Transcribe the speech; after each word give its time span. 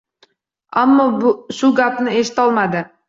Ammo 0.83 1.05
shu 1.59 1.69
gapni 1.81 2.17
eshitolmadi. 2.23 2.83